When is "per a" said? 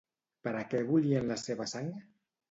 0.45-0.61